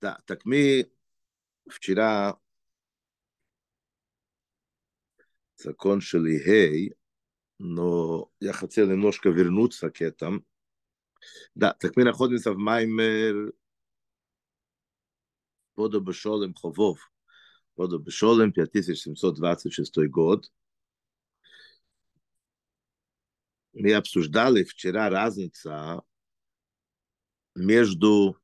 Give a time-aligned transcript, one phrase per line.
[0.00, 0.90] Да, так мы
[1.68, 2.38] вчера
[5.56, 6.94] закончили Гей,
[7.58, 10.44] но я хотел немножко вернуться к этому.
[11.54, 13.52] Да, так мы находимся в Маймер
[15.74, 17.10] Вода Бешолем Ховов.
[17.76, 20.52] Вода Бешолем, 5726 год.
[23.78, 26.00] Мы обсуждали вчера разница
[27.54, 28.40] между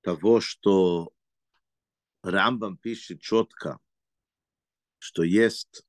[0.00, 1.12] того, что
[2.22, 3.78] Рамбам пишет четко,
[4.96, 5.84] что есть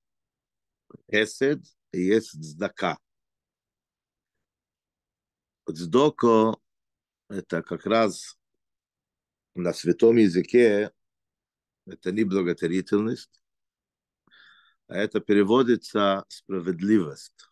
[1.10, 3.00] хесед и есть цдака.
[5.66, 6.58] Цдоко–
[7.30, 8.38] это как раз
[9.54, 10.92] на святом языке
[11.86, 13.42] это не благотворительность,
[14.88, 17.50] это переводится справедливость.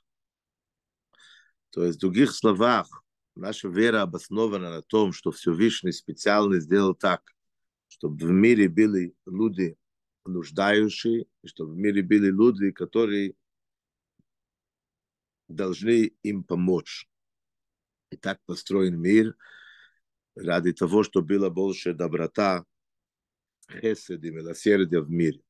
[1.71, 2.87] То есть, в других словах,
[3.35, 7.33] наша вера обоснована на том, что Всевышний специально сделал так,
[7.87, 9.77] чтобы в мире были люди
[10.25, 13.35] нуждающие, чтобы в мире были люди, которые
[15.47, 17.09] должны им помочь.
[18.11, 19.35] И так построен мир
[20.35, 22.65] ради того, чтобы была больше доброта,
[23.69, 25.41] хесед и милосердия в мире.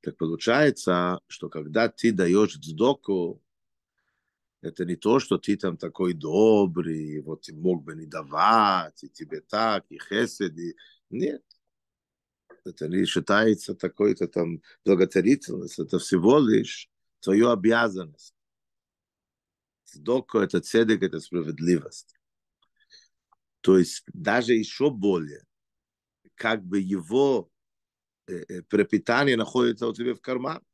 [0.00, 3.42] Так получается, что когда ты даешь сдоку,
[4.62, 9.08] это не то, что ты там такой добрый, вот ты мог бы не давать, и
[9.08, 10.76] тебе так, и хесед, и...
[11.10, 11.42] Нет.
[12.64, 16.88] Это не считается такой-то там благотворительность, это всего лишь
[17.20, 18.34] твою обязанность.
[19.84, 22.14] Сдоку– это цедек, это справедливость.
[23.62, 25.44] То есть даже еще более,
[26.34, 27.51] как бы его
[28.68, 30.64] пропитание находится у тебя в кармане.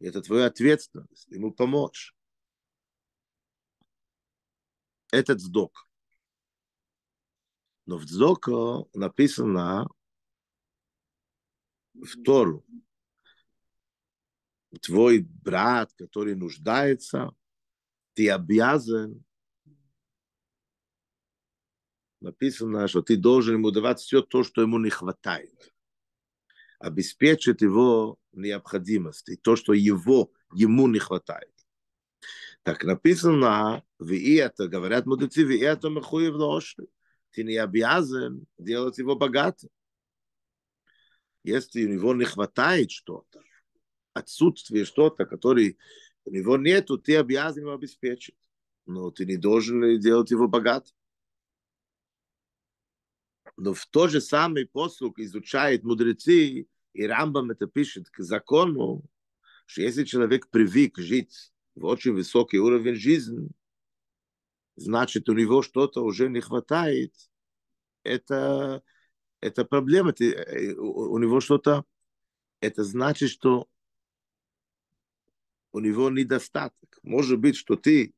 [0.00, 2.14] Это твоя ответственность, ему помочь.
[5.12, 5.86] Этот сдок.
[7.86, 9.88] Но в Дзоко написано
[11.92, 12.64] в Тору.
[14.80, 17.34] Твой брат, который нуждается,
[18.14, 19.24] ты обязан
[22.20, 25.72] написано, что ты должен ему давать все то, что ему не хватает.
[26.80, 31.52] Обеспечить его необходимость, и то, что его, ему не хватает.
[32.62, 36.88] Так написано, и это, говорят мудрецы, и это махуев лошадь.
[37.30, 39.70] Ты не обязан делать его богатым.
[41.44, 43.40] Если у него не хватает что-то,
[44.12, 45.76] отсутствие что-то, которое
[46.24, 48.36] у него нету, ты обязан его обеспечить.
[48.86, 50.94] Но ты не должен делать его богатым.
[53.60, 59.04] Но в то же самый послуг изучает мудрецы, и Рамбам это пишет к закону,
[59.66, 63.50] что если человек привык жить в очень высокий уровень жизни,
[64.76, 67.14] значит, у него что-то уже не хватает.
[68.02, 68.82] Это,
[69.42, 70.14] это проблема.
[70.18, 71.84] Это, у него что-то...
[72.62, 73.68] Это значит, что
[75.72, 76.98] у него недостаток.
[77.02, 78.14] Может быть, что ты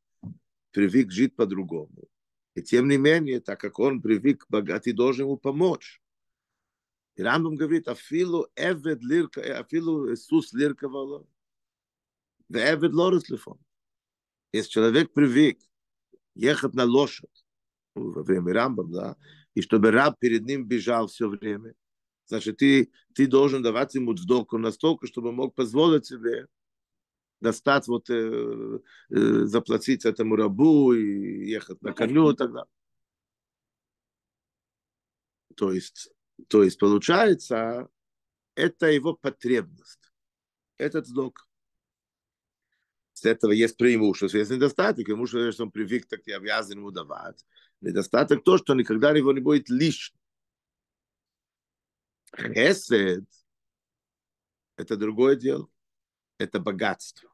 [0.71, 2.09] привык жить по-другому.
[2.55, 6.03] И тем не менее, так как он привык богат, ты должен ему помочь.
[7.17, 11.27] И Рамбам говорит, афилу эвед лирка, афилу Иисус лирковало,
[12.49, 13.59] в эвед лореслифон.
[14.53, 15.61] Если человек привык
[16.35, 17.45] ехать на лошадь,
[17.95, 19.17] во время Рамбам, да,
[19.55, 21.75] и чтобы раб перед ним бежал все время,
[22.27, 26.47] значит, ты, ты должен давать ему сдоку настолько, чтобы мог позволить себе
[27.43, 28.79] достать, вот, э,
[29.11, 32.71] э, заплатить этому рабу и ехать на коню и так далее.
[35.57, 36.11] То есть,
[36.49, 37.89] то есть получается,
[38.55, 40.13] это его потребность.
[40.79, 41.47] Этот сдок.
[43.13, 45.07] С этого есть преимущество, есть недостаток.
[45.07, 47.45] Ему что он привык, так я обязан ему давать.
[47.81, 50.19] Недостаток то, что никогда его не будет лишним.
[52.35, 53.27] Хесед–
[54.77, 55.69] это другое дело.
[56.39, 57.32] Это богатство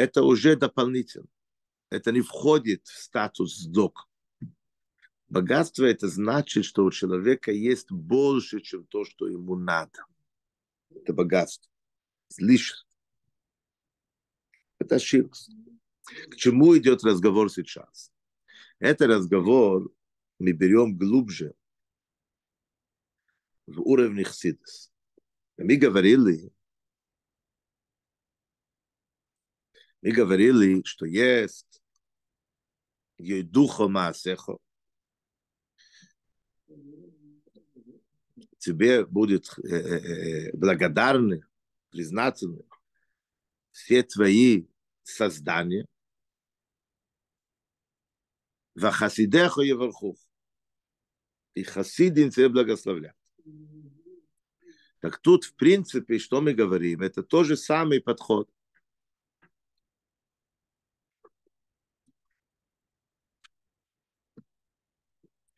[0.00, 1.28] это уже дополнительно.
[1.90, 4.08] Это не входит в статус док.
[5.28, 10.06] Богатство это значит, что у человека есть больше, чем то, что ему надо.
[10.88, 11.70] Это богатство.
[12.30, 12.88] Излишество.
[14.78, 15.38] Это ошибка.
[16.30, 18.10] К чему идет разговор сейчас?
[18.78, 19.92] Это разговор
[20.38, 21.54] мы берем глубже
[23.66, 24.90] в уровне хсидос.
[25.58, 26.52] Мы говорили,
[30.02, 31.82] Мы говорили, что есть
[33.18, 34.58] Йойдухо Маасехо.
[38.58, 41.42] Тебе будет э, э, э, благодарны,
[41.90, 42.64] признательны
[43.72, 44.66] все твои
[45.02, 45.86] создания,
[48.74, 50.16] Вахасидехо Евархух.
[51.54, 53.16] И хасидин тебя благословляют.
[55.00, 58.48] Так тут, в принципе, что мы говорим, это тот же самый подход.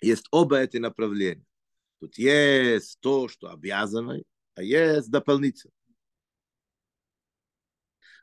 [0.03, 1.47] Есть оба эти направления.
[2.01, 4.21] Тут есть то, что обязано,
[4.57, 5.73] а есть дополнительно.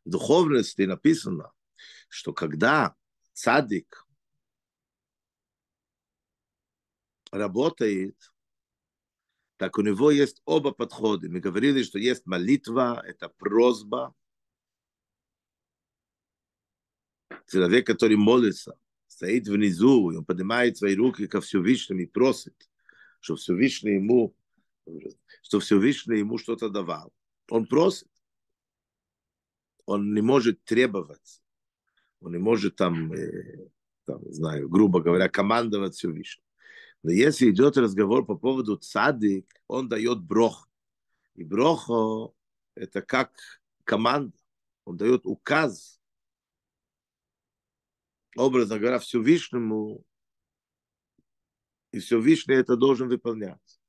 [0.03, 1.53] В духовности написано,
[2.09, 2.95] что когда
[3.31, 4.05] цадик
[7.31, 8.17] работает,
[9.55, 11.29] так у него есть оба подхода.
[11.29, 14.13] Мы говорили, что есть молитва, это просьба.
[17.47, 18.77] Человек, который молится,
[19.09, 22.56] стоит внизу, и он поднимает свои руки ко Всевышнему и просит,
[23.19, 24.35] что Всевышний ему,
[25.41, 27.11] что Всевышний ему что-то давал.
[27.50, 28.07] Он просит.
[29.85, 31.41] Он не может требовать.
[32.21, 33.69] Он не может там, э,
[34.06, 36.45] там знаю, грубо говоря, командовать Всевышним.
[37.01, 40.69] Но если идет разговор по поводу цадик, он дает брох.
[41.33, 42.33] И брохо–
[42.75, 43.31] это как
[43.83, 44.38] команда.
[44.85, 45.98] Он дает указ.
[48.35, 50.05] Образно говоря, Всевышнему,
[51.91, 53.79] и Всевышний это должен выполнять.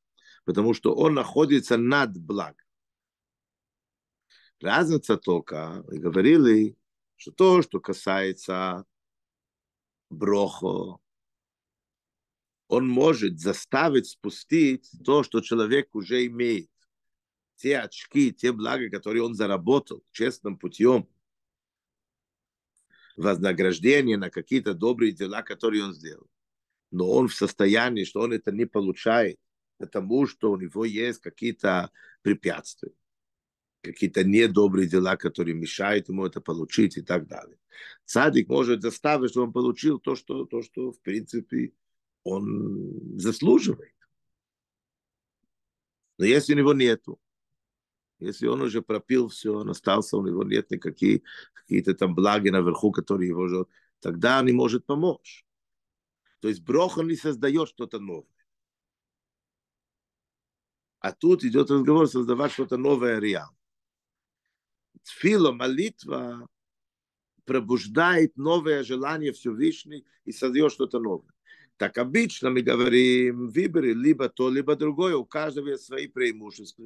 [0.44, 2.66] Потому что он находится над благом.
[4.60, 6.76] Разница только, мы говорили,
[7.16, 8.84] что то, что касается
[10.10, 10.98] брохо,
[12.68, 16.70] он может заставить спустить то, что человек уже имеет.
[17.56, 21.08] Те очки, те блага, которые он заработал честным путем.
[23.16, 26.26] Вознаграждение на какие-то добрые дела, которые он сделал.
[26.90, 29.38] Но он в состоянии, что он это не получает,
[29.78, 31.90] потому что у него есть какие-то
[32.22, 32.92] препятствия
[33.82, 37.58] какие-то недобрые дела, которые мешают ему это получить и так далее.
[38.04, 41.72] Садик может заставить, чтобы он получил то, что, то, что в принципе
[42.24, 43.94] он заслуживает.
[46.18, 47.18] Но если у него нету,
[48.20, 51.22] если он уже пропил все, он остался, у него нет никакие
[51.54, 53.70] какие-то там благи наверху, которые его ждут,
[54.00, 55.46] тогда он не может помочь.
[56.40, 58.26] То есть брох он не создает что-то новое.
[61.00, 63.56] А тут идет разговор создавать что-то новое реально.
[65.02, 66.46] Тфила, молитва
[67.46, 71.32] пробуждает новое желание Всевышний и создает что-то новое.
[71.78, 76.84] Так обычно мы говорим, выбери либо то, либо другое, у каждого есть свои преимущества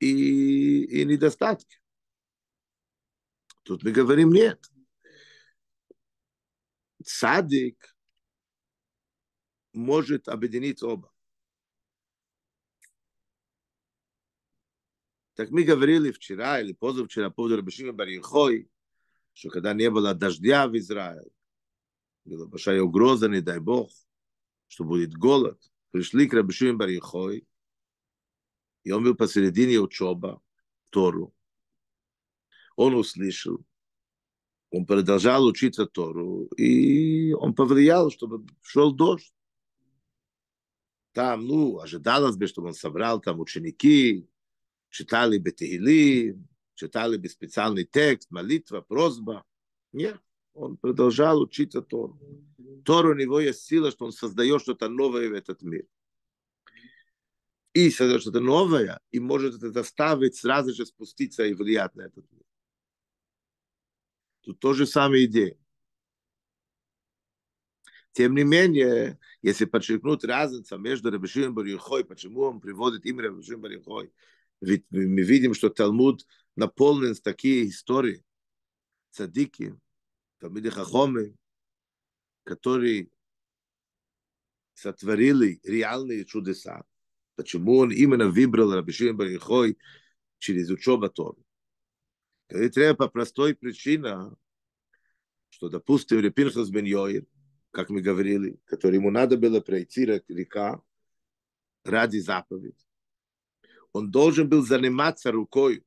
[0.00, 1.80] и, и недостатки.
[3.62, 4.62] Тут мы говорим нет.
[7.02, 7.96] Садик
[9.72, 11.12] может объединить оба.
[15.34, 18.70] Так мы говорили вчера или позавчера по поводу Рабишима Барихой,
[19.32, 21.30] что когда не было дождя в Израиле,
[22.24, 23.90] была большая угроза, не дай Бог,
[24.68, 25.60] что будет голод.
[25.90, 27.46] Пришли к Рабишуим Барихой,
[28.84, 30.40] и он был посередине учеба,
[30.90, 31.34] Тору.
[32.76, 33.64] Он услышал,
[34.70, 39.32] он продолжал учиться Тору, и он повлиял, чтобы шел дождь.
[41.12, 44.28] Там, ну, ожидалось бы, чтобы он собрал там ученики,
[44.90, 46.38] читали бы Тегили,
[46.74, 49.44] читали бы специальный текст, молитва, просьба.
[49.92, 50.20] Нет
[50.54, 52.18] он продолжал учиться Тору.
[52.84, 55.84] Тор у него есть сила, что он создает что-то новое в этот мир.
[57.74, 62.30] И создает что-то новое, и может это заставить сразу же спуститься и влиять на этот
[62.30, 62.44] мир.
[64.42, 65.58] Тут тоже самая идея.
[68.12, 73.60] Тем не менее, если подчеркнуть разницу между Рабишим и Барихой, почему он приводит имя Рабишим
[73.60, 74.12] Барихой,
[74.60, 78.24] ведь мы видим, что Талмуд наполнен такие истории,
[79.10, 79.76] цадики,
[80.38, 81.36] Талмиды Хахомы,
[82.44, 83.10] которые
[84.74, 86.84] сотворили реальные чудеса.
[87.36, 89.78] Почему он именно выбрал Рабишин Барихой
[90.38, 91.42] через учебу Торы?
[92.48, 94.36] Это треба по простой причине,
[95.48, 97.26] что, допустим, Репинхас бен Йоир,
[97.70, 100.80] как мы говорили, который ему надо было пройти река
[101.84, 102.86] ради заповедь,
[103.92, 105.84] он должен был заниматься рукой,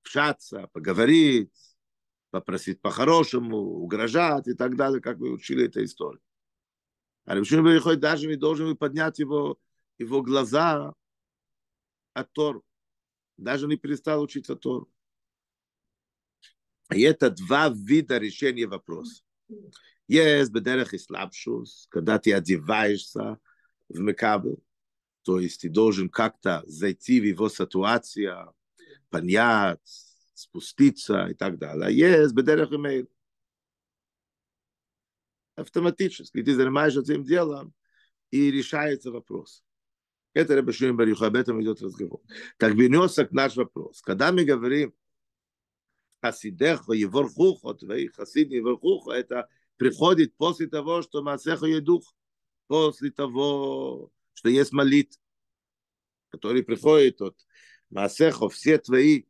[0.00, 1.52] общаться, поговорить,
[2.30, 6.20] попросить по-хорошему, угрожать и так далее, как вы учили эту историю.
[7.28, 9.58] А Рабишин Барихой даже не должен поднять его,
[9.98, 10.94] его глаза
[12.14, 12.64] от Тору.
[13.36, 14.90] Даже не перестал учиться Тору.
[16.90, 19.22] И это два вида решения вопроса.
[20.06, 23.38] Есть бедерах и слабшус, когда ты одеваешься
[23.90, 24.64] в Мекабел,
[25.20, 28.54] То есть ты должен как-то зайти в его ситуацию,
[29.10, 29.80] понять,
[30.32, 31.88] спуститься и так далее.
[31.88, 33.06] А есть бедерах имейл.
[35.58, 37.74] Автоматически ты занимаешься этим делом,
[38.30, 39.64] и решается вопрос.
[40.32, 42.20] Это Рабашуим Барюха, об этом идет разговор.
[42.58, 44.00] Так вернется к наш вопрос.
[44.02, 44.94] Когда мы говорим
[46.20, 52.04] Хасидеха, Еворхуха, твои Хасиды Еворхуха, это приходит после того, что Масеха Едух,
[52.68, 55.20] после того, что есть молитва,
[56.28, 57.36] который приходит от
[57.90, 59.24] Масеха, все твои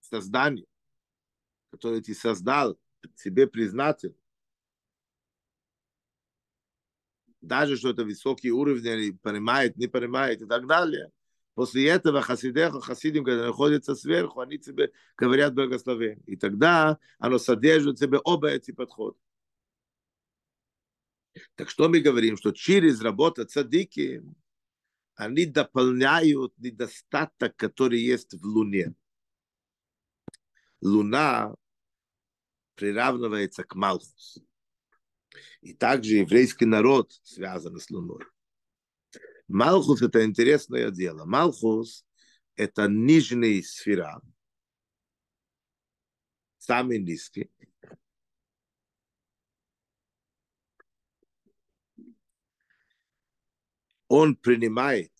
[0.00, 0.64] создания,
[1.70, 2.78] которые ты создал,
[3.14, 4.14] себе признатель,
[7.40, 11.10] даже что это высокие уровни, они понимают, не понимают и так далее.
[11.54, 16.22] После этого хасидеха, хасидим, когда находятся сверху, они тебе говорят благословение.
[16.26, 19.18] И тогда оно содержит в себе оба эти подхода.
[21.54, 24.22] Так что мы говорим, что через работу цадики
[25.14, 28.94] они дополняют недостаток, который есть в Луне.
[30.80, 31.54] Луна
[32.74, 34.46] приравнивается к Малхусу.
[35.60, 38.24] И также еврейский народ связан с Луной.
[39.48, 41.24] Малхус– это интересное дело.
[41.24, 42.06] Малхус–
[42.56, 44.20] это нижняя сфера,
[46.58, 47.50] самый низкий.
[54.06, 55.12] Он принимает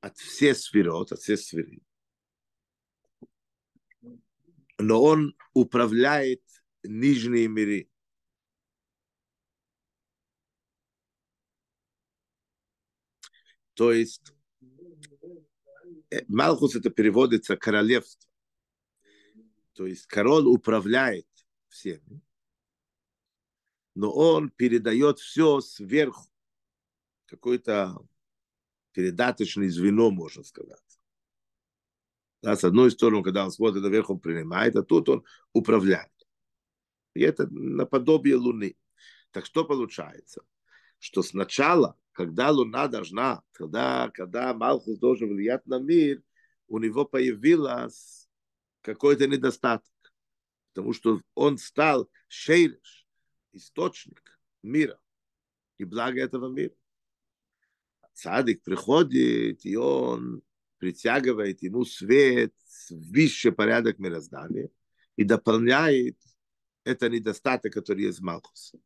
[0.00, 1.80] от всех сферот, от всех сферы,
[4.78, 6.42] но он управляет
[6.82, 7.88] нижние миры.
[13.76, 14.32] То есть
[16.10, 18.28] э, Малхус это переводится королевство.
[19.74, 21.28] То есть король управляет
[21.68, 22.22] всеми,
[23.94, 26.26] но он передает все сверху,
[27.26, 27.98] какое-то
[28.92, 30.80] передаточное звено, можно сказать.
[32.40, 36.12] Да, с одной стороны, когда он смотрит наверх, он принимает, а тут он управляет.
[37.12, 38.78] И это наподобие Луны.
[39.32, 40.42] Так что получается?
[40.98, 46.22] Что сначала когда Луна должна, когда, когда Малхус должен влиять на мир,
[46.66, 48.26] у него появилась
[48.80, 49.92] какой-то недостаток.
[50.72, 53.06] Потому что он стал шейриш,
[53.52, 54.98] источник мира
[55.76, 56.74] и блага этого мира.
[58.14, 60.42] Цадик приходит, и он
[60.78, 62.54] притягивает ему свет,
[62.88, 64.70] высший порядок мироздания
[65.16, 66.16] и дополняет
[66.84, 68.78] это недостаток, который есть в Малхусе.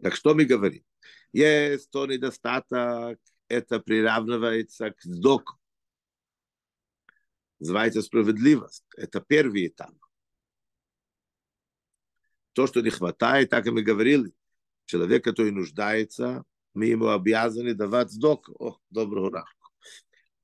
[0.00, 0.84] Так что мы говорим?
[1.32, 5.58] Есть то недостаток, это приравнивается к сдоку.
[7.58, 8.84] Называется справедливость.
[8.96, 9.94] Это первый этап.
[12.52, 14.32] То, что не хватает, так и мы говорили,
[14.86, 18.48] человек, который нуждается, мы ему обязаны давать сдок.
[18.60, 19.70] О, доброго ранку.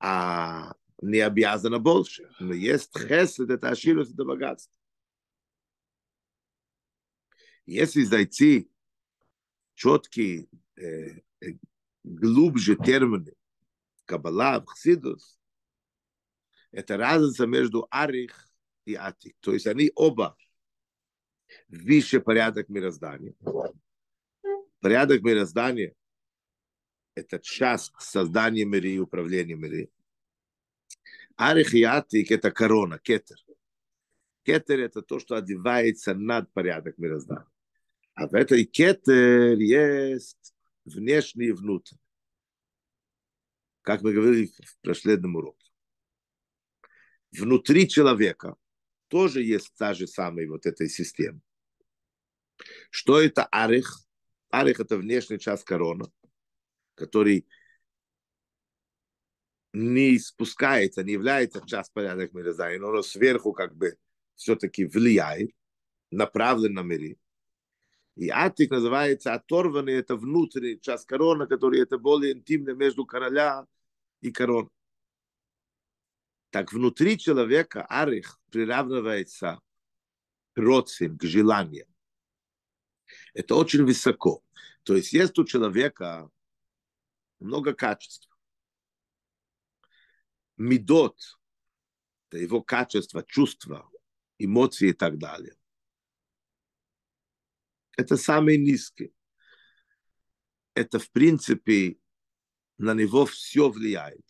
[0.00, 2.28] А не обязано больше.
[2.40, 4.75] Но есть хесед, это аширус, это богатство.
[7.66, 8.70] Если зайти
[9.75, 11.59] четкие, э, э,
[12.02, 13.35] глубже термины
[14.04, 15.38] Каббала, Хсидус,
[16.71, 18.49] это разница между Арих
[18.85, 19.37] и Атик.
[19.40, 20.37] То есть они оба
[21.69, 23.35] выше порядок мироздания.
[24.81, 25.95] Порядок мироздания–
[27.14, 29.88] это часть создания мира и управления мира.
[31.37, 33.38] Арих и Атик– это корона, кетер.
[34.43, 37.53] Кетер– это то, что одевается над порядок мироздания.
[38.14, 40.54] А в этой кетер есть
[40.85, 42.00] внешний и внутренний.
[43.83, 45.71] Как мы говорили в прошлом уроке.
[47.33, 48.56] Внутри человека
[49.09, 51.40] тоже есть та же самая вот этой системы.
[52.90, 53.99] Что это арих?
[54.50, 56.06] Арих– это внешний часть корона,
[56.94, 57.47] который
[59.73, 63.99] не спускается, не является часть порядок мироздания, но сверху как бы
[64.37, 65.50] все-таки влияет,
[66.12, 67.16] направлен на мире.
[68.16, 73.66] И атик называется оторванный, это внутренний часть корона, который это более интимно между короля
[74.21, 74.71] и короной.
[76.50, 79.61] Так внутри человека арих приравнивается
[80.52, 81.88] к родствам, к желаниям.
[83.33, 84.44] Это очень высоко.
[84.85, 86.30] То есть есть у человека
[87.40, 88.30] много качеств.
[90.56, 91.18] Медот,
[92.28, 93.90] это его качество, чувства,
[94.38, 95.56] эмоции и так далее
[97.96, 99.12] это самый низкий.
[100.74, 101.98] Это, в принципе,
[102.78, 104.24] на него все влияет.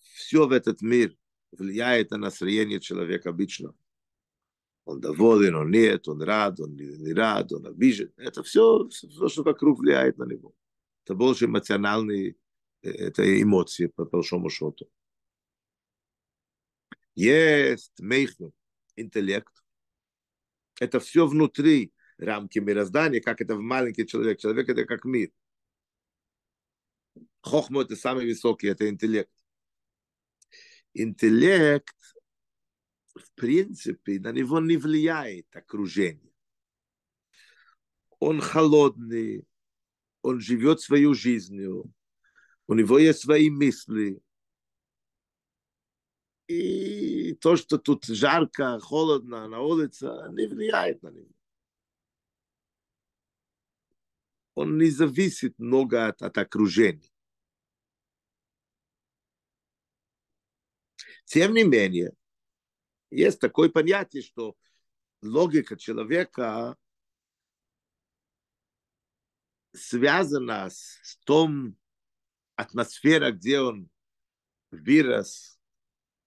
[0.00, 1.16] Все в этот мир
[1.52, 3.74] влияет на настроение человека обычно.
[4.84, 8.12] Он доволен, он нет, он рад, он не рад, он обижен.
[8.16, 10.54] Это все, все, что вокруг влияет на него.
[11.04, 12.36] Это больше эмоциональные
[12.84, 14.88] это эмоции, по большому счету.
[17.14, 18.48] Есть мейхн,
[18.96, 19.53] интеллект.
[20.84, 24.38] Это все внутри рамки мироздания, как это в маленький человек.
[24.38, 25.30] Человек это как мир.
[27.40, 29.32] Хохма это самый высокий, это интеллект.
[30.92, 31.96] Интеллект,
[33.14, 36.32] в принципе, на него не влияет окружение.
[38.20, 39.46] Он холодный,
[40.22, 41.92] он живет свою жизнью,
[42.66, 44.20] у него есть свои мысли.
[46.46, 51.30] И то, что тут жарко, холодно на улице, не влияет на него.
[54.54, 57.10] Он не зависит много от, от окружения.
[61.24, 62.12] Тем не менее,
[63.10, 64.56] есть такое понятие, что
[65.22, 66.76] логика человека
[69.72, 71.76] связана с том
[72.54, 73.90] атмосфера, где он
[74.70, 75.53] вырос,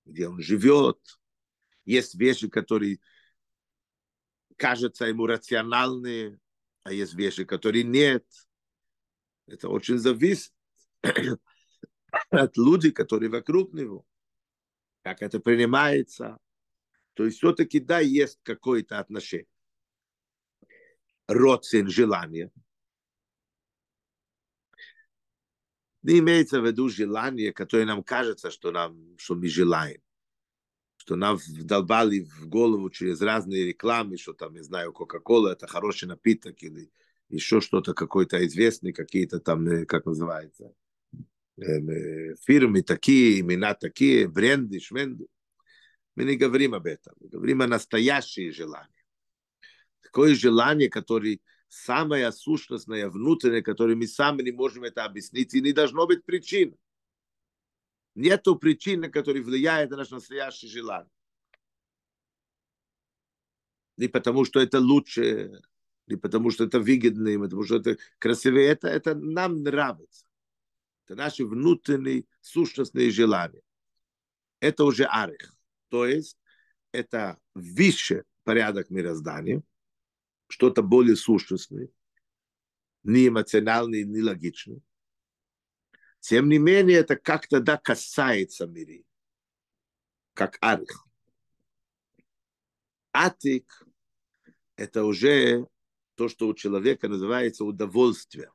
[0.08, 1.00] где он живет.
[1.86, 3.00] Есть вещи, которые
[4.58, 6.40] кажутся ему рациональные,
[6.84, 8.26] а есть вещи, которые нет.
[9.46, 10.54] Это очень зависит
[12.30, 14.06] от людей, которые вокруг него,
[15.04, 16.38] как это принимается.
[17.14, 19.48] То есть все-таки, да, есть какое-то отношение.
[21.28, 22.52] Родствен желания–
[26.08, 30.02] Не имеется в виду желание, которое нам кажется, что, нам, что мы желаем.
[30.96, 36.08] Что нам вдолбали в голову через разные рекламы, что там, не знаю, Кока-Кола это хороший
[36.08, 36.90] напиток или
[37.28, 40.74] еще что-то какой-то известный, какие-то там, как называется,
[41.58, 45.28] фирмы такие, имена такие, бренды, швенды.
[46.16, 49.04] Мы не говорим об этом, мы говорим о настоящее желание.
[50.02, 55.74] Такое желание, которое самая сущностная, внутренняя, которую мы сами не можем это объяснить, и не
[55.74, 56.76] должно быть причин.
[58.16, 61.12] Нету причины, которая влияет на наше настоящее желание.
[63.98, 65.62] Не потому, что это лучше,
[66.08, 68.68] не потому, что это выгодно, не потому, что это красивее.
[68.68, 70.26] Это, это нам нравится.
[71.06, 73.62] Это наши внутренние сущностные желания.
[74.60, 75.54] Это уже арих.
[75.90, 76.38] То есть
[76.92, 79.62] это выше порядок мироздания–
[80.48, 81.90] что-то более сущностное,
[83.04, 84.82] не эмоциональное, не логичное.
[86.20, 89.04] Тем не менее, это как-то да касается мира,
[90.34, 91.08] как арх.
[93.14, 93.84] Атик–
[94.76, 95.68] это уже
[96.16, 98.52] то, что у человека называется удовольствие.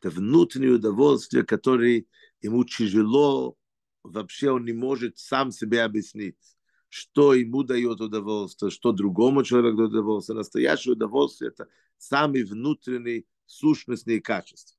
[0.00, 2.04] Это внутреннее удовольствие, которое
[2.40, 3.56] ему тяжело,
[4.02, 6.55] вообще он не может сам себе объяснить
[6.96, 10.36] что ему дает удовольствие, что другому человеку дает удовольствие.
[10.38, 14.78] Настоящее удовольствие– это самые внутренние сущностные качества.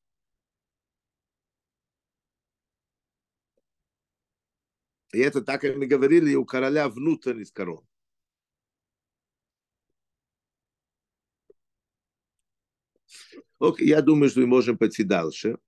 [5.14, 7.86] И это так, как мы говорили, у короля внутренний корон.
[13.60, 15.60] Окей, я думаю, что мы можем пойти дальше.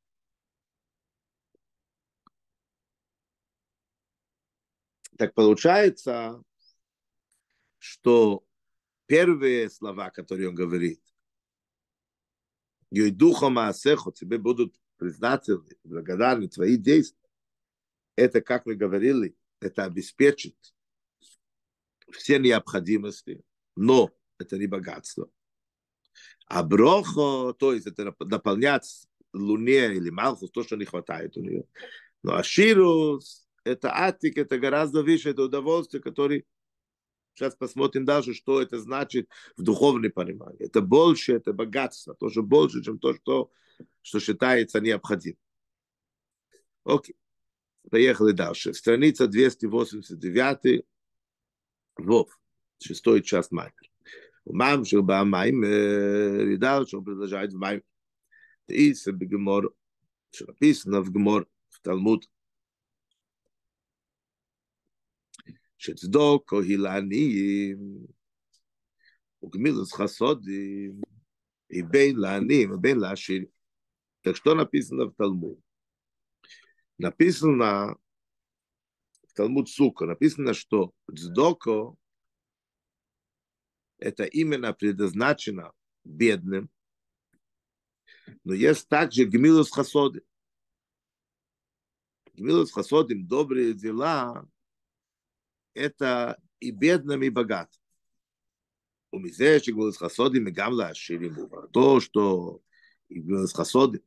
[5.20, 6.42] Так получается,
[7.78, 8.46] что
[9.06, 11.04] первые слова, которые он говорит,
[12.90, 17.30] духа Маасехо, тебе будут признательны, благодарны твои действия.
[18.16, 20.56] Это, как мы говорили, это обеспечит
[22.14, 23.44] все необходимости,
[23.76, 25.30] но это не богатство.
[26.46, 31.66] А брохо, то есть это наполнять Луне или Малхус, то, что не хватает у нее.
[32.24, 36.44] Но Аширус, это атик, это гораздо выше, это удовольствие, которое
[37.40, 40.66] Сейчас посмотрим дальше, что это значит в духовном понимании.
[40.66, 43.50] Это больше, это богатство, тоже больше, чем то, что,
[44.02, 45.40] что считается необходимым.
[46.84, 47.16] Окей.
[47.90, 48.74] Поехали дальше.
[48.74, 50.84] Страница 289.
[51.98, 52.40] Вов.
[52.82, 53.74] Шестой час Маймер.
[54.46, 55.68] Мам Шилба Маймер.
[55.68, 57.84] Э, И дальше он продолжает в Маймер.
[58.68, 59.74] Иса Бегемор.
[60.32, 62.30] Что написано в Гмор, в Талмуд.
[65.79, 67.79] שצדוקו היא לעניים,
[69.45, 71.01] וגמילוס חסודים
[71.71, 73.55] היא בין לעניים ובין לעשירים.
[74.25, 75.61] Так что написано в Талмуде?
[76.99, 77.97] Написано
[79.29, 81.95] в Талмуд Сука, написано, что Цдоко
[83.99, 85.73] это именно предназначено
[86.05, 86.71] бедным,
[88.45, 90.23] но есть также Гмилус Хасоды.
[92.33, 94.49] Гмилус Хасодим, добрые дела,
[95.75, 97.81] это и бедным, и богатым.
[99.13, 101.33] ומזה שגבולס חסודים וגם לעשירים,
[101.73, 102.61] то, что
[103.09, 104.01] и гвулс хасоdim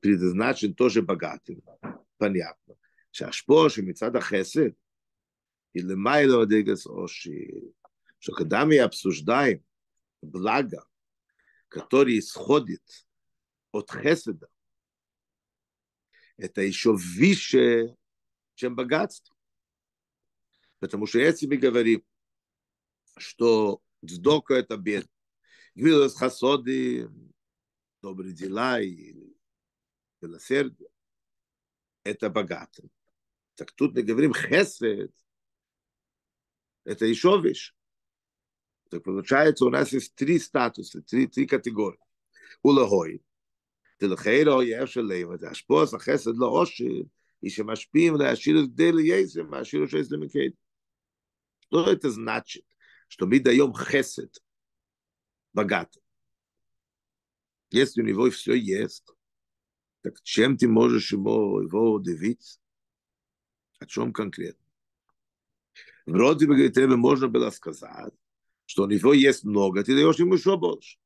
[0.00, 1.60] предназначен тоже богатым.
[2.18, 2.74] Понятно.
[3.12, 4.70] שהשפוע שמצד החסד
[5.74, 7.70] היא למעלה ודגס אושי,
[8.20, 9.62] что когда мы обсуждаем
[10.22, 10.84] благо,
[11.68, 12.82] которое исходит
[13.70, 14.48] от хеседа,
[16.36, 17.96] это еще выше,
[18.56, 19.31] чем богатство.
[20.82, 22.04] Потому что если мы говорим,
[23.16, 25.08] что Дздока это бед.
[25.74, 27.08] Гвилас хасоды,
[28.00, 29.14] добрые дела и
[30.20, 30.88] милосердие.
[32.04, 32.88] Это богато.
[33.54, 35.12] Так тут мы говорим хесед.
[36.84, 37.74] Это еще вещь.
[38.88, 41.98] Так получается, у нас есть три статуса, три, три категории.
[42.62, 43.20] Улагой.
[43.98, 46.84] תלכירו יש עליהם, והשפוס החסד לא עושר,
[47.42, 50.50] היא שמשפיעים להשאיר את די לייסם, מהשאיר שיש למקד.
[51.73, 52.65] לא это значит,
[53.07, 54.37] что мы даем хесед
[55.53, 55.99] богато.
[57.71, 59.11] Если у него все есть,
[60.01, 62.61] так чем ты можешь его, его удивить?
[63.79, 64.63] О чем конкретно?
[66.05, 68.13] Вроде бы, говорит, тебе можно было сказать,
[68.65, 70.99] что у него есть много, ты даешь ему еще больше.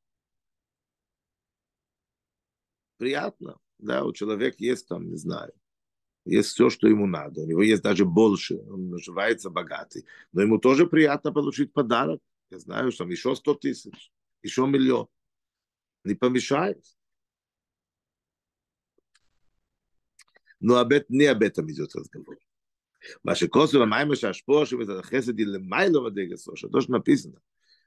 [2.98, 5.54] Приятно, да, у человека есть там, не знаю,
[6.28, 7.42] есть все, что ему надо.
[7.42, 10.06] У него есть даже больше, он называется богатый.
[10.34, 12.22] Но ему тоже приятно получить подарок.
[12.50, 14.12] Я знаю, что там еще 100 тысяч,
[14.42, 15.08] еще миллион.
[16.04, 16.84] Не помешает.
[20.60, 22.38] Но об этом, не об этом идет разговор.
[23.24, 26.68] Ваши косвы, майма, шашпошим, это хесед или майло вадегасоша.
[26.68, 27.42] То, что написано,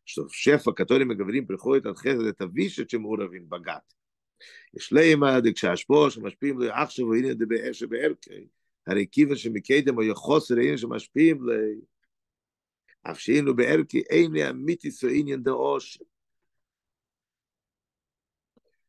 [0.04, 3.99] что шефа, о котором мы говорим, приходит от хесед, это выше, чем уровень богатый.
[4.73, 8.47] יש לימה, כשהשפוע שמשפיעים לו עכשיו, והנה דבר שבערכי,
[8.87, 11.81] הרי כיוון שמקדם או יחוסר העניין שמשפיעים לי,
[13.03, 16.03] אף שהיינו בערכי, אין לי אמיתיס או עניין דאושר.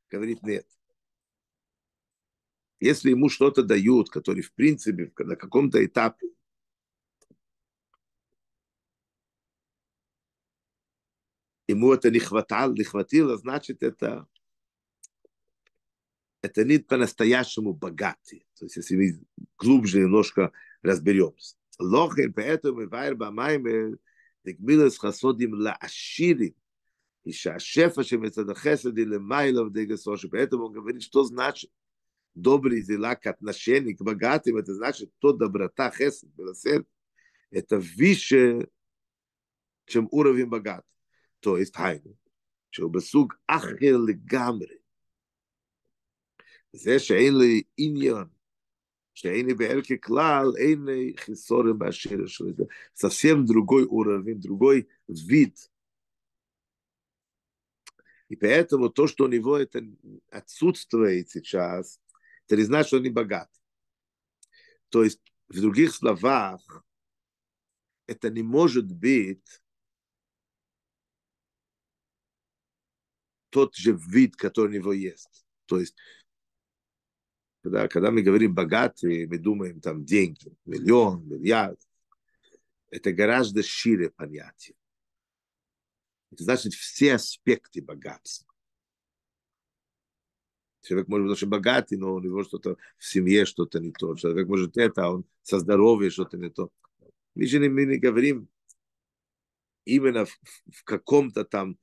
[0.09, 0.67] Говорит, нет.
[2.81, 6.29] Если ему что-то дают, который в принципе на каком-то этапе
[11.67, 14.29] ему это не хватало, не хватило, значит, это
[16.42, 18.46] это не по-настоящему богатый.
[18.58, 19.22] То есть, если мы
[19.58, 20.52] глубже немножко
[20.82, 21.56] разберемся.
[21.80, 23.98] Лохен, поэтому вайр бамайм, э,
[24.44, 26.56] дегмилес хасодим лааширим.
[27.24, 30.28] И шашефа шемецада хесади лемайлов дегасоши.
[30.28, 31.70] Поэтому он говорит, что значит
[32.34, 36.88] добрые дела к отношению к богатым, это значит, то доброта, хесед, милосердие,
[37.52, 38.70] это выше,
[39.86, 40.90] чем уровень богатых.
[41.42, 42.18] То есть, хайну,
[42.70, 44.81] что бесуг ахер гамри,
[46.73, 48.25] זה שאין לי עניין,
[49.15, 52.53] שאין לי בערכי כלל, אין לי חיסורם באשר שלי.
[52.57, 52.65] זה
[52.95, 55.71] совсем другой уровень, другой вид.
[58.29, 59.81] И поэтому то, что у него это
[60.31, 62.01] отсутствует сейчас,
[62.47, 63.49] это не значит, что он не богат.
[64.89, 66.61] То есть, в других словах,
[68.07, 69.63] это не может быть
[73.51, 75.47] тот же вид, который у него есть.
[75.67, 75.97] То есть,
[77.62, 81.80] когда, когда мы говорим богатые, мы думаем там деньги, миллион, миллиард.
[82.90, 84.76] Это гораздо шире понятие.
[86.32, 88.48] Это значит все аспекты богатства.
[90.82, 94.16] Человек может быть очень богатый, но у него что-то в семье что-то не то.
[94.16, 96.72] Человек может это, а он со здоровьем что-то не то.
[97.36, 98.50] Мы же не, мы не говорим
[99.86, 100.40] именно в,
[100.74, 101.78] в каком-то там,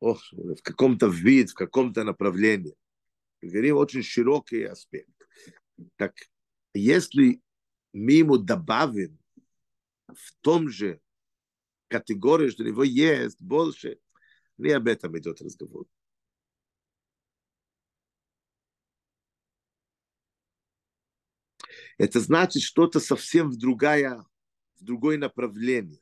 [0.00, 2.74] о, в каком-то вид, в каком-то направлении.
[3.40, 5.10] Говорим очень широкий аспект.
[5.96, 6.14] Так
[6.74, 7.40] если
[7.92, 9.18] мы ему добавим
[10.08, 11.00] в том же
[11.88, 13.98] категории, что у него есть больше,
[14.56, 15.86] не об этом идет разговор.
[21.96, 24.24] Это значит что-то совсем в другое,
[24.76, 26.00] в другое направление.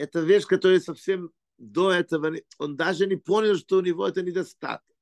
[0.00, 4.96] Это вещь, которая совсем до этого, он даже не понял, что у него это недостаток.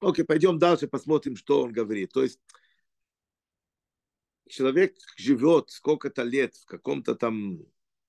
[0.00, 2.12] Окей, пойдем дальше, посмотрим, что он говорит.
[2.12, 2.40] То есть
[4.48, 7.60] человек живет сколько-то лет в каком-то там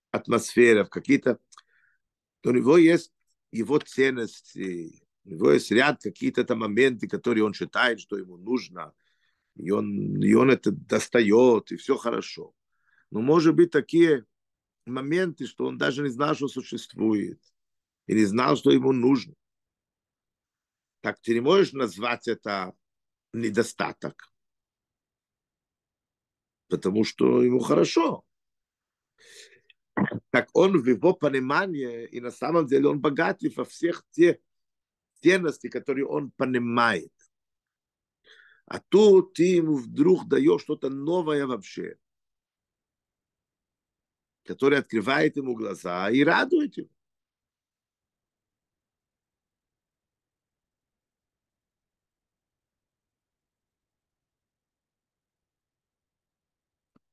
[0.10, 1.38] атмосфере, в какие-то...
[2.44, 3.14] У него есть
[3.52, 8.96] его ценности, у него есть ряд какие-то там моменты, которые он считает, что ему нужно–
[9.56, 12.54] и он, и он это достает, и все хорошо.
[13.10, 14.26] Но может быть такие
[14.86, 17.42] моменты, что он даже не знал, что существует,
[18.08, 19.34] и не знал, что ему нужно.
[21.02, 22.74] так ты не можешь назвать это
[23.34, 24.32] недостаток,
[26.68, 28.24] потому что ему хорошо.
[30.30, 34.38] Так он в его понимании, и на самом деле он богатлив во всех тех
[35.22, 37.12] ценностей, которые он понимает.
[38.72, 41.98] А тут ты ему вдруг даешь что-то новое вообще,
[44.46, 46.88] которое открывает ему глаза и радует его.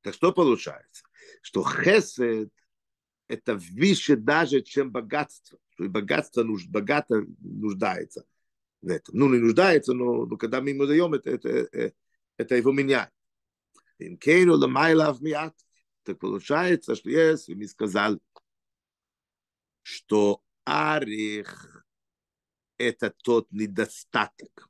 [0.02, 1.02] Так что получается?
[1.42, 2.52] Что хесед–
[3.26, 5.58] это выше даже, чем богатство.
[5.70, 8.24] Что и богатство нуж, богато нуждается
[8.80, 9.16] в этом.
[9.16, 11.94] Ну, не нуждается, но, но когда мы ему даем, это, это, это,
[12.36, 13.10] это его меняет.
[13.98, 15.54] Им кейну ламайлав миат.
[16.04, 18.18] Так получается, что если мы сказали,
[19.82, 21.84] что арих–
[22.78, 24.68] это тот недостаток,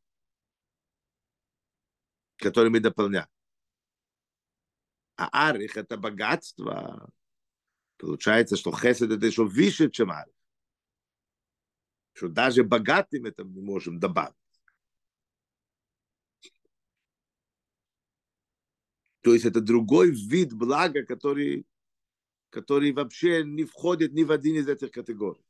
[2.36, 3.28] который мы дополняем.
[5.16, 7.10] А арих– это богатство.
[7.98, 10.37] Получается, что хесед– это еще выше, чем арих.
[12.18, 14.34] Что даже богатым это мы можем добавить.
[19.20, 21.64] То есть это другой вид блага, который,
[22.50, 25.44] который вообще не входит ни в один из этих категорий.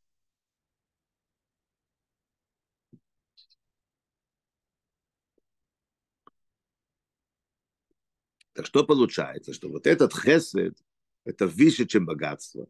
[8.52, 10.76] Так что получается, что вот этот хесед,
[11.24, 12.68] это выше, чем богатство.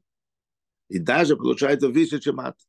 [0.88, 2.67] И даже получается выше, чем ад.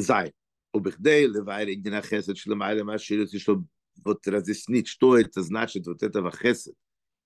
[0.00, 0.34] Зай.
[0.72, 3.66] Убихдей, левайри, где на хесед, шлемайля, маширит, чтобы
[4.04, 6.74] вот разъяснить, что это значит, вот этого хесед.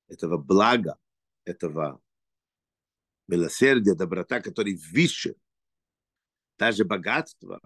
[0.08, 0.96] этого блага,
[1.44, 2.00] этого
[3.28, 5.34] милосердия, доброта, который выше
[6.58, 7.60] даже богатства.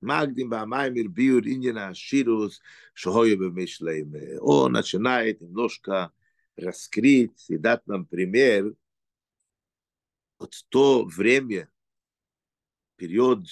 [0.00, 2.60] Магдим Бамай Мирбиур Иньяна Ширус
[2.94, 4.14] Шохою Бемишлейм.
[4.40, 6.12] Он начинает немножко
[6.56, 8.74] раскрыть и дать нам пример
[10.38, 11.68] от то время,
[12.94, 13.44] период,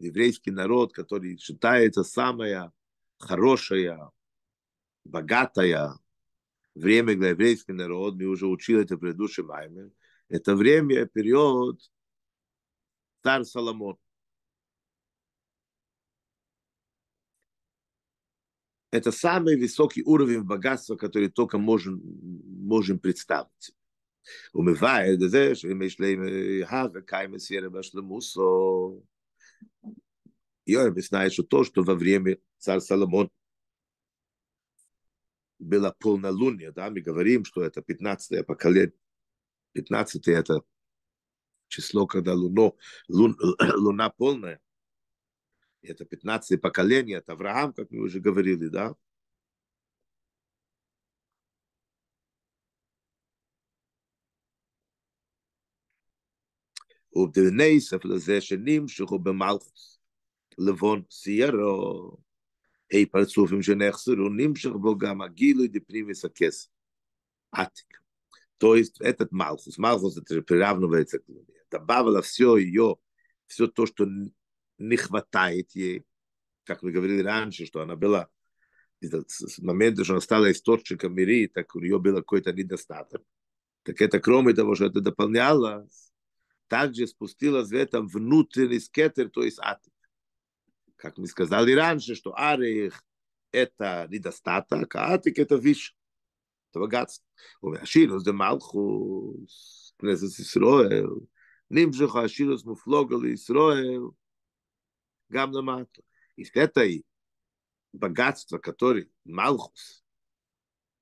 [0.00, 2.72] еврейский народ, который считается самая
[3.18, 4.10] хорошая,
[5.04, 5.98] богатая,
[6.74, 9.90] время для еврейский народ, мы уже учили это в предыдущем маймер,
[10.28, 11.80] это время, период
[13.22, 13.96] царь Соломон.
[18.90, 22.00] Это самый высокий уровень богатства, который только можем,
[22.66, 23.74] можем представить.
[24.54, 26.22] ומבאר לזה שאם יש להם
[26.70, 29.00] הווה קיים סיירה בשלמוסו.
[30.65, 33.29] Йор объясняет, что то, что во время царь Соломон
[35.59, 38.93] было полнолуние, да, мы говорим, что это 15 поколение,
[39.73, 40.61] 15 это
[41.67, 42.73] число, когда луно,
[43.07, 43.37] лун,
[43.75, 44.59] луна полная,
[45.81, 48.95] это 15 поколение, это Авраам, как мы уже говорили, да,
[57.12, 59.98] ובדבנייסף לזה שנמשכו במלכוס,
[60.58, 62.16] לבון סיירו,
[62.92, 66.68] אי פרצופים שנחסרו, נמשך בו גם הגילוי דפנימיס הכסף.
[67.52, 67.96] עתיק.
[68.58, 71.60] То есть этот Малхус, Малхус это же приравнивается к Луне.
[71.70, 72.96] Добавила все ее,
[73.46, 74.06] все то, что
[74.78, 76.04] не хватает ей,
[76.64, 78.28] как мы говорили раньше, что она была
[79.00, 83.22] с момента, что она стала источником мира, так у нее был какой-то недостаток.
[83.82, 86.09] Так это кроме того, что это дополнялось,
[86.71, 89.91] также спустила светом внутренний скетер, то есть атик.
[90.95, 93.03] Как мы сказали раньше, что арих–
[93.51, 95.97] это недостаток, а атик– это виш,
[96.69, 97.27] это богатство.
[97.61, 101.27] Аширус де Малхус, Кнезес Исроэл,
[101.67, 104.15] Нимжих Аширус Муфлогал Исроэл,
[105.27, 106.03] Гамнамато.
[106.37, 107.03] И это и
[107.91, 110.05] богатство, которое Малхус,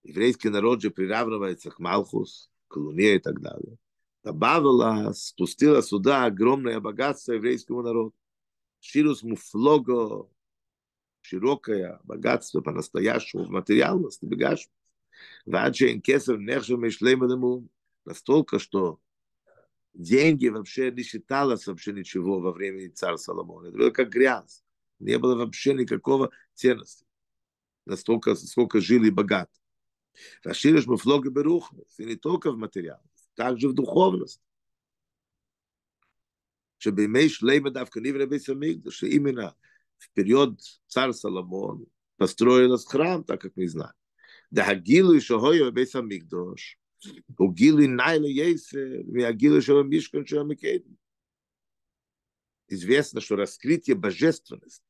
[0.02, 3.78] еврейский народ же приравнивается к Малхус, к Луне и так далее–
[4.24, 8.16] добавила, спустила сюда огромное богатство еврейскому народу.
[8.80, 10.30] Ширус муфлого,
[11.22, 14.74] широкое богатство по-настоящему в материальности, богатство.
[15.46, 17.70] Ваджин кесов нехшем и
[18.06, 19.00] настолько, что
[19.94, 23.68] деньги вообще не считалось вообще ничего во времени царя Соломона.
[23.68, 24.64] Это было как грязь.
[25.00, 27.06] Не было вообще никакого ценности.
[27.86, 29.52] Настолько, сколько жили богаты.
[30.44, 31.84] Расширишь мы флоги берухны.
[31.98, 33.02] И не только в материал.
[33.39, 34.41] также в духовности.
[36.79, 39.49] שבימי שלמה דווקא נברא בית המקדש, שאימנה,
[39.99, 43.95] в период царь Соломон, построилась храм, так как мы знаем.
[44.51, 46.79] Да Хагилу и Шогою Бейс Амигдош,
[47.39, 50.97] у Гилу и Найлу Ейсе, и Хагилу Шого Мишкан Шого Микейден.
[52.69, 54.85] Известно, что раскрытие божественности,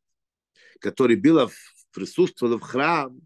[0.81, 1.51] которое было
[1.92, 3.20] присутствовало в храм,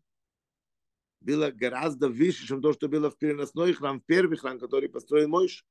[1.24, 5.30] было гораздо выше, чем то, что было в переносной храм, в первый храм, который построил
[5.30, 5.66] Мойш.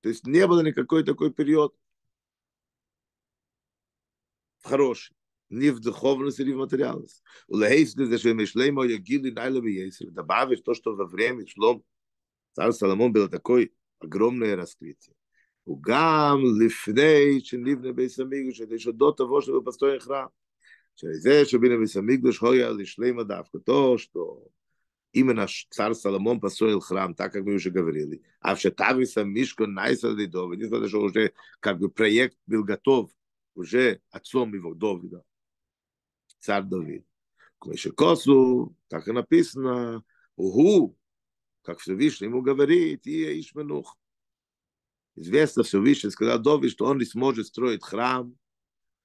[0.00, 1.76] То есть не было никакой такой период
[4.62, 5.14] хороший,
[5.48, 7.22] не в духовности, не в материальности.
[7.48, 10.10] У Лейсли, за что мы шли, мы гили найло бы есть.
[10.12, 11.82] Добавишь то, что во время шло,
[12.54, 15.14] царь Соломон было такое огромное раскрытие.
[15.66, 20.30] У гам лифней, чем ливне бейсамигуш, это еще до того, чтобы построен храм.
[20.94, 23.58] Через это, что били бейсамигуш, хоя лишлейма давка.
[23.58, 24.48] То, что
[25.12, 28.22] именно царь Соломон построил храм, так как мы уже говорили.
[28.40, 33.10] А в Шатависа Мишко Найса Лидова, несмотря что уже как бы проект был готов,
[33.54, 35.24] уже отцом его Довида,
[36.38, 37.04] царь Давид.
[37.58, 40.02] Косу, так и написано,
[40.40, 40.98] Угу,
[41.60, 43.98] как Всевышний ему говорит, и Ишменух.
[45.16, 48.34] Известно Всевышний, сказал Довид, что он не сможет строить храм,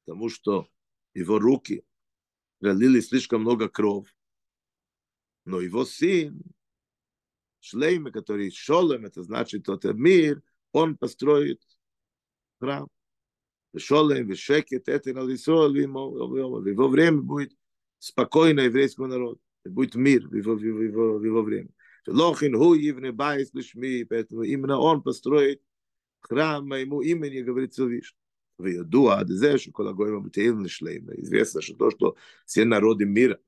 [0.05, 0.69] потому что
[1.13, 1.83] его руки
[2.59, 4.14] пролили слишком много кровь
[5.45, 6.41] но его сын,
[7.61, 11.61] Шлейме, который שלום, это значит тот мир, он построит
[12.59, 12.87] храм.
[13.77, 17.55] שלום, ושקט, это на его время будет
[17.99, 21.69] спокойно еврейскому народу, будет мир в его, в его, в его время.
[22.07, 25.61] לכן הוא יבנה בית לשמי, поэтому именно он построит
[26.19, 28.17] храм моему имени, говорит Всевышний.
[31.17, 33.39] Известно, что то, что все народы мира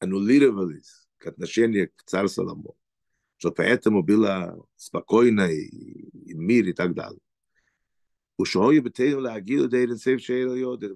[0.00, 2.76] аннулировались к отношению к царю Соломону,
[3.36, 7.20] что поэтому было спокойно и, и мир и так далее.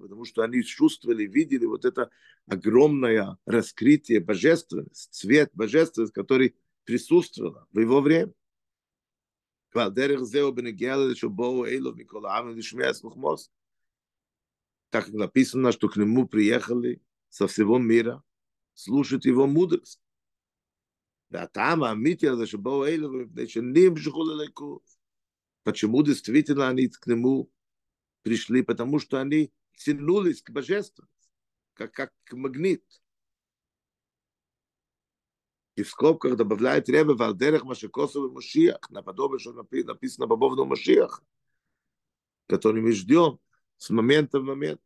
[0.01, 2.09] Потому что они чувствовали, видели вот это
[2.47, 8.33] огромное раскрытие божественности, цвет божественности, который присутствовал в его время.
[14.89, 18.23] Так как написано, что к нему приехали со всего мира
[18.75, 19.99] слушать его мудрость.
[23.97, 24.83] Шхулалеку.
[25.63, 27.51] Почему действительно они к нему
[28.21, 28.61] пришли?
[28.61, 31.29] Потому что они тянулись к божественности,
[31.73, 32.83] как, как к магнит.
[35.75, 41.21] И в скобках добавляет Ребе Валдерах Машекосов и Машиах, наподобие, что написано Бобовну Машиах,
[42.47, 43.39] который мы ждем
[43.77, 44.79] с момента в момент.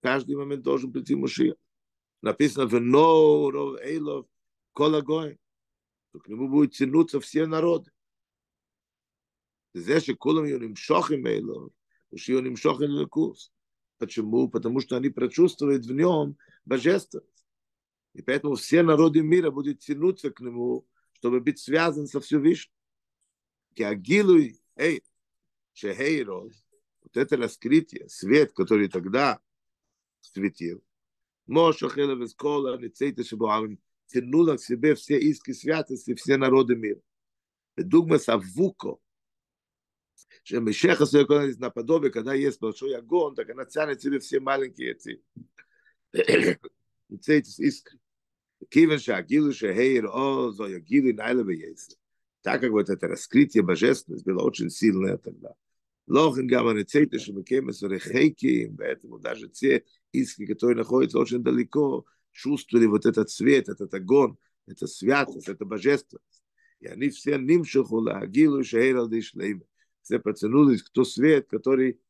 [0.00, 1.56] Каждый момент должен прийти Машиах
[2.22, 4.26] написано в Ноуров Эйлов
[4.72, 5.38] Колагой,
[6.12, 7.90] то к нему будут тянуться все народы.
[9.74, 11.72] Здесь Кулам Юним Шохим Эйлов,
[12.10, 13.52] уж Юним Шохим Лекус.
[13.98, 14.48] Почему?
[14.48, 17.46] Потому что они прочувствуют в нем божественность.
[18.14, 22.72] И поэтому все народы мира будут тянуться к нему, чтобы быть связан со Всевышним.
[23.74, 25.02] Киагилуй Эйр,
[25.72, 26.64] Шехейрос,
[27.02, 29.40] вот это раскрытие, свет, который тогда
[30.20, 30.82] светил,
[31.48, 37.00] Моша Хела Вескола, Ницейта Шабуавим, тянула к себе все иски святости, все народы мира.
[37.76, 38.98] Дугма Савуко,
[40.44, 45.22] что Мишеха Суякона наподобие, когда есть большой огонь, так она тянет себе все маленькие эти
[47.08, 47.98] Ницейтис искры.
[48.68, 51.96] Кивен Шагилу Шехейр О, Зоя Гилу Найла Бейеса.
[52.42, 55.54] Так как вот это раскрытие божественности было очень сильное тогда.
[56.08, 63.04] Лохен гамма Ницейта Шабакема Сурехейки, поэтому даже те иски, которые находятся очень далеко, чувствовали вот
[63.04, 66.42] этот свет, этот огонь, это святость, это божественность.
[66.80, 69.64] И они все нимшуху лагилу шейрал дишлейм.
[70.02, 72.00] Все потянулись к ту свет, который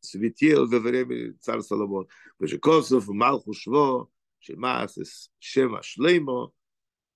[0.00, 2.08] светил во время царя Соломон.
[2.40, 6.52] Бежекосов, Малху Шво, Шемас, Шема Шлеймо,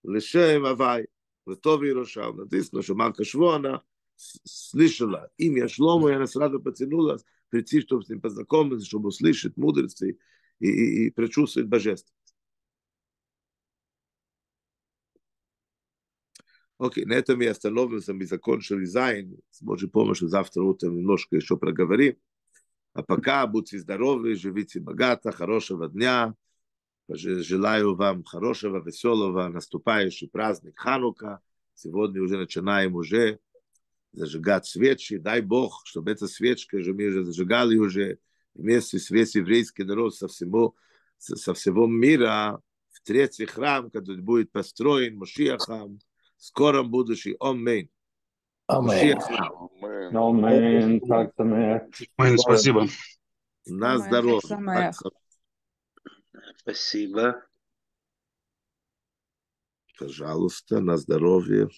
[0.04, 1.08] Лешем Авай,
[1.46, 2.36] Летови Иерушалм.
[2.36, 3.82] Написано, что Малка Шво, она
[4.44, 10.18] слышала имя Шлому, и она сразу потянулась прийти, чтобы с ним познакомиться, чтобы услышать мудрости
[10.58, 12.34] и, и, и прочувствовать божественность.
[16.78, 19.38] Окей, на этом я остановился, мы закончили Зайн.
[19.50, 22.16] С Божьей помощью завтра утром немножко еще проговорим.
[22.92, 26.34] А пока будьте здоровы, живите богато, хорошего дня.
[27.08, 31.40] Желаю вам хорошего, веселого, наступающий праздник Ханука.
[31.74, 33.38] Сегодня уже начинаем уже
[34.12, 38.18] зажигать свечи, дай Бог, чтобы эта свечка же мы уже зажигали уже
[38.54, 40.74] вместе с весь еврейский народ со всего,
[41.18, 42.60] со всего мира
[42.90, 45.98] в третий храм, который будет построен Мошиахом,
[46.36, 47.36] в скором будущем.
[47.40, 47.90] Аминь.
[48.66, 49.18] Аминь.
[52.16, 52.38] Аминь.
[52.38, 52.86] Спасибо.
[53.66, 54.92] На здоровье.
[56.58, 57.42] Спасибо.
[59.98, 61.68] Пожалуйста, на здоровье.